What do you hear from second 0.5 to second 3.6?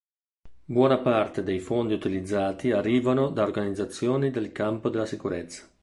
Buona parte dei fondi utilizzati arrivano da